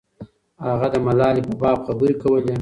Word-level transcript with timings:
هغه 0.65 0.87
د 0.93 0.95
ملالۍ 1.05 1.41
په 1.49 1.53
باب 1.61 1.77
خبرې 1.87 2.13
کولې. 2.23 2.55